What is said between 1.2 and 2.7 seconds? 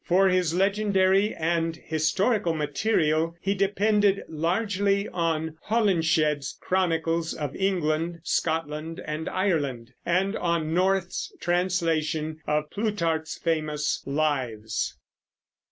and historical